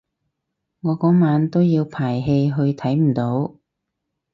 [0.81, 2.53] 我嗰晚都要排戲去
[2.95, 3.59] 唔到睇